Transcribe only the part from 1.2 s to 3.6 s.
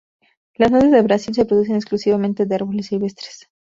se producen exclusivamente de árboles silvestres.